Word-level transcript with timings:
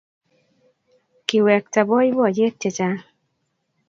Kiwekta 1.27 1.79
boiboiyet 1.87 2.55
chechang 2.61 2.99